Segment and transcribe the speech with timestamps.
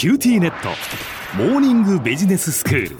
[0.00, 0.70] QTnet。
[1.36, 2.96] モーニングビジネススクール。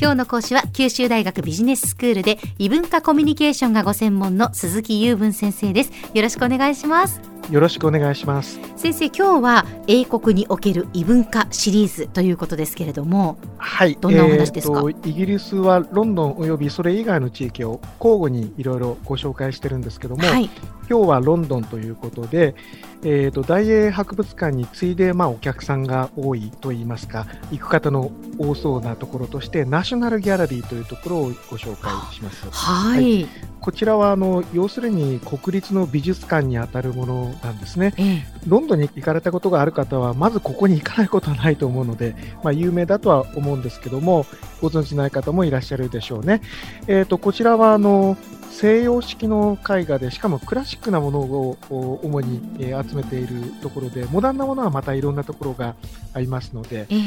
[0.00, 5.90] 今日の講師は九州大学ビジネススクールで異文化コミュニケーションがご専門の鈴木雄文先生です。
[6.14, 7.20] よろしくお願いします。
[7.50, 8.60] よろしくお願いします。
[8.76, 13.96] 先生今日は英国における異文化シリーズということですけれどもはい。
[14.00, 20.50] どんなお話ですか、えーイギリスはロンドンおよびそれ以外の地域を交互にいろいろご紹介してるんですけども、はい。
[20.90, 22.54] 今日はロンドンということで、
[23.02, 32.46] えー、と大英博物館に次いで、まあ、お客さんが多いといいますか行く方の多そうなところとしてナショナルギャラリーというところをご紹介します。
[32.50, 33.28] はい、は
[33.60, 37.94] こちらはあの要するに国立の美術館にあたるものなんですね。
[37.96, 44.26] ええロンドンに行かれたことがある方は、まずここに行かないことはないと思うので、まあ、有名だとは思うんですけども、
[44.60, 46.40] ご存知ない方もいらっしゃるでしょうね。
[46.86, 48.16] えー、とこちらはあの
[48.50, 55.74] 西洋式の絵画で、しかもクラシックなものをお主に、えー集めているところで、モダンなものはまたいろんなところが
[56.14, 56.98] ありますので、ええ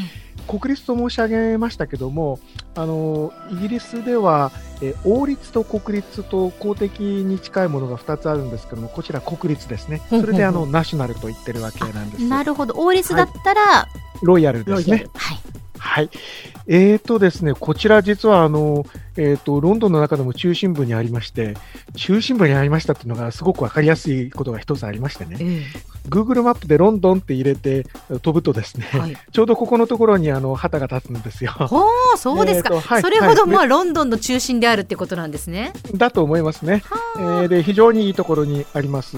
[0.48, 2.40] 国立と申し上げましたけども、
[2.76, 10.02] あのイギリスでは、えー王立と国立と公的に近いものが2つあるんですけども、こちら国立ですね。
[10.10, 12.24] そうれであのナショナルと言ってるわけなんです。
[12.28, 13.88] なるほど王立だったら、
[14.22, 15.08] ロイヤルですね。
[15.14, 16.10] はいはい。
[16.68, 18.86] えーとですね、こちら実はあの、
[19.18, 21.56] えーと、ロンドンの中でも中心部にありまして、
[21.96, 25.64] 中心部にありましたっていうのがすごくわかりやすいことが一つありましてね、え
[26.10, 27.86] Google マップでロンドンって入れて
[28.22, 31.52] 飛ぶとですね、えはいちょうどここのところにあの旗が立つんですよ。
[31.52, 31.84] ほ
[32.16, 35.74] うそうですか、はいそれほど、はいまあロンドンの中心であるってことなんですね。
[35.96, 36.84] だと思いますね。
[37.18, 39.18] えはーで非常にいいところにあります。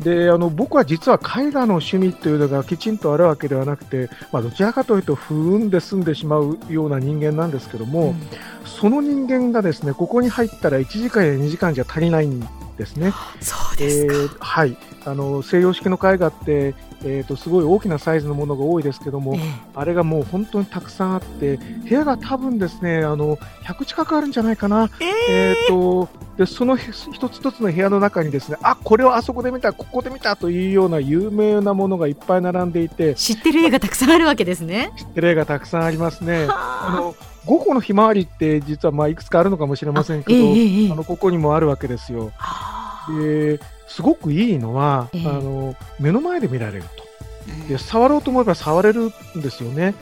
[0.00, 8.16] であの僕は実は絵画の趣味というのがきちんとあるわけではなくて、まあ、どちらかというと不運で済んでしまうような人間なんですけども、うん
[8.68, 12.40] その人間がですねここに入ったら1時間や2時間じゃ足りないん
[12.78, 13.12] ですね。
[13.40, 19.38] そうですか、えーはい、あの西洋式の絵画って、えー、とすごい大きなサイズのものが多いですけども、え
[19.74, 24.90] あれがもう本当にたくさんあって部屋が多分ですねあの100近くあるんじゃないかな。
[25.00, 34.92] ええー、とでその一つ一つの部屋の中にですねあこれをあそこで見たここで見たというような有名なものがいっぱい並んでいて知ってる映画たくさんあるわけですね。
[34.96, 36.46] 知ってる絵がたくさんありますね。
[36.48, 37.14] あはの
[37.48, 40.92] ゴッホのひまわりって実はまあいくつかあるのかもしれませんけど、ええええ。
[40.92, 42.30] あのここにもあるわけですよ。
[42.36, 45.26] あですごくいいのは、ええ。
[45.26, 47.08] あの目の前で見られると。
[47.66, 49.94] で触ろうと思えば触れるんですよね。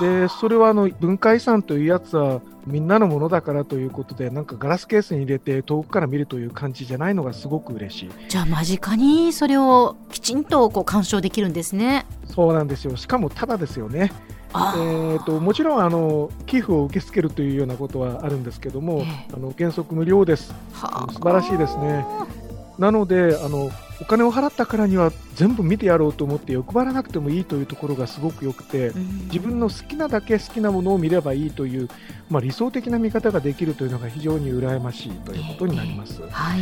[0.00, 8.10] でそれはあの文化遺産というやつはみんなのものだからということでなんかガラスケースに入れて遠くから見るという感じじゃないのがすごく嬉しい。
[8.28, 12.06] じゃあ間近にそれをきちんとこう鑑賞できるんですね。
[12.26, 12.96] そうなんですよ。
[12.96, 14.10] しかもただですよね、
[14.52, 22.04] あえー、ともちろんあの寄付を受け付けるというようなことはあるんですけども、ええあの原則無料ですはあ素晴らしいですね。
[22.78, 23.70] なのであの
[24.00, 31.88] お金を払ったからには全部見てやろうと思って欲張らなくてもいいというところがすごく良くて、うん自分の好きなだけ好きなものを見ればいいという、
[32.30, 36.22] まあ、理想的な見方ができるというのが非常に羨ましいということになります。
[36.30, 36.60] はい。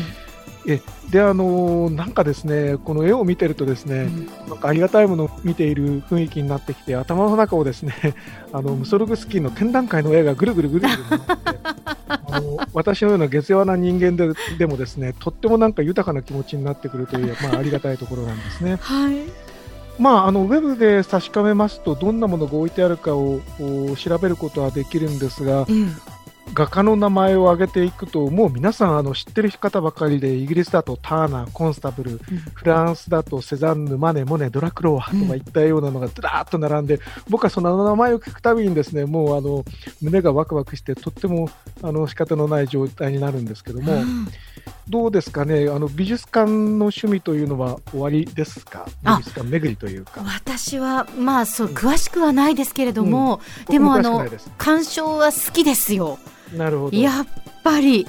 [0.68, 0.80] え
[1.10, 7.94] であのなんかですねこの絵を見てるとですね、うんなんかありがたいものを見ている雰囲気になってきて頭の中をですね
[8.52, 11.58] あのムソルグスキーの展覧会の絵がぐるぐるぐるぐる回って
[12.06, 18.78] あの私のような下世話な人間ででもですねとってもなんか豊かな気持ちになってくるという、まあ、ありがたいところなんですね。
[18.80, 19.16] はい。
[19.98, 25.96] まあ、あのウェブで確かめますとどんなものが置いてあるかをお調べることはできるんですがうん
[26.54, 32.18] 画家の名前を挙げていくともう皆さんあの知ってる方ばかりでイギリスだとターナー、コンスタブル
[32.54, 39.64] フランスだとセザンヌ、マネ、モネ、ドラクロワとかいったようなのがずらーっと並んで、僕はその名前を聞くたびにですねもうあの
[40.00, 41.50] 胸がワクワクしてとっても
[41.82, 44.28] あの仕方のない状態になるんですけども、うん。
[44.88, 45.68] どうですかね？
[45.68, 48.86] あの美術館の趣味というのは終わりですか？
[49.04, 49.16] あ。
[49.18, 50.22] 美術館巡りというか。
[50.22, 54.24] 私はまあそう詳しくはないですけれども、でもあの
[54.58, 56.18] 鑑賞は好きですよ。
[56.54, 57.26] なるほどやっ
[57.62, 58.06] ぱり。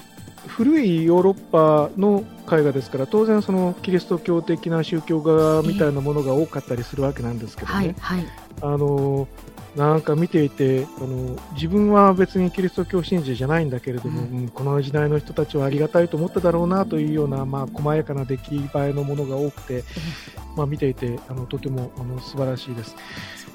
[0.48, 8.26] 古いヨーロッパの絵画ですから当然そのキリスト教的な宗教画みたいなものが多かったりするわけなんですけどね、はいはい。
[8.62, 9.28] あの
[9.76, 19.84] なんか見ていてあの自分は別にキリスト教信者じゃないんだけれども、うんうんこの時代の人たちはありがたいと思っただろうなというような、まあ、細やかな出来栄えのものが多くて、
[20.56, 22.96] まあ、見ていてあのとてもあの素晴らしいです。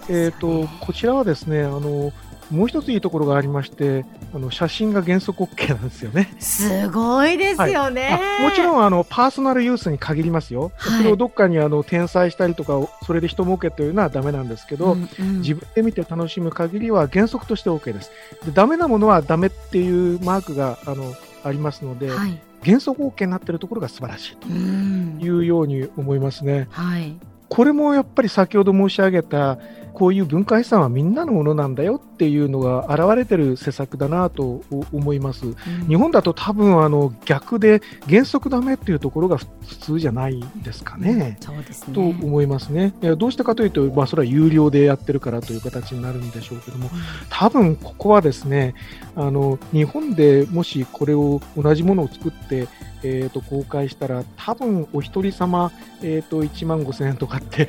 [0.09, 2.13] えー、とこちらはですねあの
[2.53, 4.05] もう一ついいところがありまして
[4.35, 6.35] あの写真が原則 OK なんですよね。
[6.39, 8.21] すごいですよね。
[8.41, 18.11] あもちろんあのパーソナルユースに限りますよ、はいそれをどっかにあの転載したりとか、それで人儲けというのはダメなんですけど、うんうん自分で見て楽しむ限りは原則として OK です。
[18.45, 22.39] でダメなものはダメっていうマークがあのありますので、はい。
[22.65, 26.69] 原則 OK になっているところが素晴らしいとうんいうように思いますね。
[26.71, 27.17] はい。
[27.49, 29.59] これもやっぱり先ほど申し上げた、
[30.03, 35.55] こういう文化遺産はみんなのものなんだよっていうのが現れてる施策だなと思います。
[35.87, 39.47] 日本だと多分あの逆で原則ダメっていうところが普
[39.79, 41.37] 通じゃないですかね。
[41.39, 42.93] そうですねと思いますね。
[43.17, 46.91] どうしてかというと、まあ、それは有料でやってるからという形になるんでしょうけども、
[47.29, 48.75] 多分ここはですね、
[49.15, 52.67] あの日本でもしこれを同じものを作って、
[53.05, 55.71] えー、と公開したら、多分お一人様、
[56.03, 57.69] えー、と1万5000円とかっていう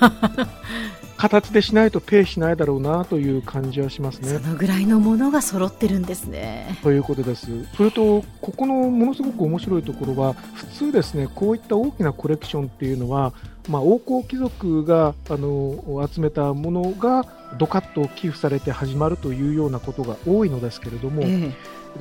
[1.24, 4.46] 形でしないとペイしないだろうなという感じはしますねそ。
[4.46, 6.78] のぐらいのものが揃ってるんですね。
[6.82, 7.64] ということです。
[7.76, 13.32] それと、ここのものすごく面白いところは、普通ですね、こういった大きなコレクションっていうのは、
[13.70, 17.24] まあ、王侯貴族があの集めたものが
[17.56, 21.52] ドカッと寄付されて始まるというようなことが多いのですけれども、え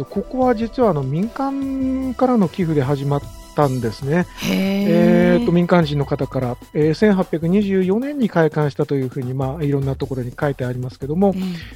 [0.09, 3.21] ここは実はあの民間からの寄付で始まっ
[3.53, 4.25] たんですね。
[4.49, 11.33] ええー、と民間人の方から、えー1824年に開館したというふうに、まあ、いろんなところに書いてありますけども、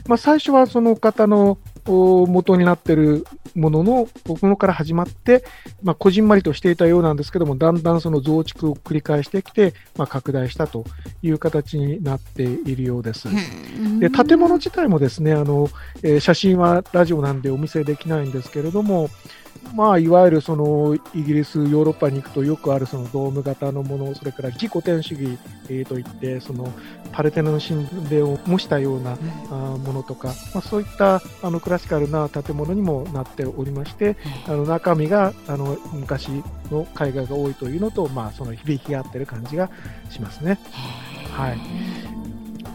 [0.07, 3.25] まあ、最初はその方のお元になっている
[3.55, 5.43] もののものから始まって、
[5.81, 10.85] まあ、こじんまりとしていたようなんですけども、だんだんその増築を繰り返してきて、まあ、拡大したと
[11.21, 13.27] いう形になっているようです。
[13.99, 15.69] で建物自体もですねあの、
[16.03, 19.09] えー写真はラジオなんでお見せできないんですけれども、
[19.73, 25.37] まあ、いわゆるそのイギリス、ヨーロッパに行くとよくあるそのドーム型のもの、それから自己天主義、
[25.69, 26.71] えーといって、その
[27.11, 34.17] パルテノン神殿を模したような、あーものとか、まあ、そういったあのクラシカルな建物にもなっておりまして、
[34.47, 36.29] あの中身があの昔
[36.71, 39.69] の絵画が多いというのと、まあ、その響きが合ってる感じが
[40.09, 40.59] しますね。
[41.31, 41.57] はい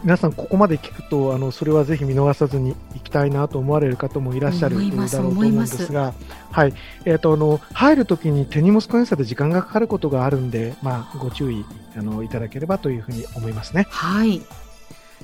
[0.03, 6.13] 皆さん、ここまで聞くと、あのそれはぜひ見逃さずに行きたいなと思われる方もいらっしゃるだろうと思うんですが、
[6.51, 6.73] はい
[7.05, 11.65] えー、とあの入るときに手荷物検査で時間がかかることがあるんで、まあ、ご注意
[11.95, 13.87] あのいただければというふうに思いますね。
[13.89, 14.41] はい。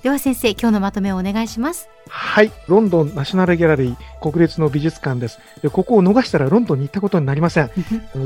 [0.02, 1.90] では先生、今日のまとめをお願いします。
[2.08, 5.40] はい、ロンドンナショナルギャラリー国立の美術館です。
[5.62, 7.70] でここを逃したらロンドンに行ったことになりません。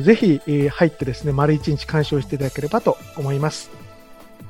[0.03, 3.82] ぜひ、えー入ってですね、丸一日鑑賞していただければと思います。